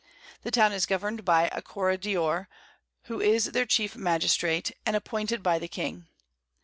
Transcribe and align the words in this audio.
The 0.41 0.49
Town 0.49 0.73
is 0.73 0.87
govern'd 0.87 1.23
by 1.23 1.47
a 1.51 1.61
Corregidore, 1.61 2.47
who 3.03 3.21
is 3.21 3.51
their 3.51 3.67
chief 3.67 3.95
Magistrate 3.95 4.71
and 4.83 4.95
appointed 4.95 5.43
by 5.43 5.59
the 5.59 5.67
King. 5.67 6.07